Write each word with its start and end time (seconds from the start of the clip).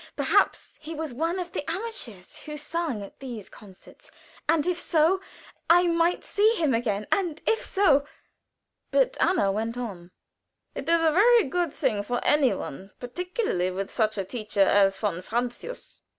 Perhaps 0.15 0.79
he 0.79 0.95
was 0.95 1.13
one 1.13 1.37
of 1.37 1.51
the 1.51 1.63
amateurs 1.69 2.39
who 2.39 2.57
sung 2.57 3.03
at 3.03 3.19
these 3.19 3.49
concerts, 3.49 4.09
and 4.49 4.65
if 4.65 4.79
so, 4.79 5.21
I 5.69 5.85
might 5.85 6.23
see 6.23 6.55
him 6.55 6.73
again, 6.73 7.05
and 7.11 7.39
if 7.45 7.61
so 7.61 8.07
But 8.89 9.15
Anna 9.21 9.51
went 9.51 9.77
on: 9.77 10.09
"It 10.73 10.89
is 10.89 11.03
a 11.03 11.11
very 11.11 11.43
good 11.43 11.71
thing 11.71 12.01
for 12.01 12.19
any 12.25 12.55
one, 12.55 12.93
particularly 12.99 13.69
with 13.69 13.91
such 13.93 14.17
a 14.17 14.25
teacher 14.25 14.61
as 14.61 14.97
von 14.97 15.21
Francius." 15.21 16.01